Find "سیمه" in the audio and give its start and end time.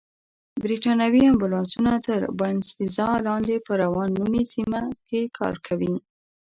4.53-4.81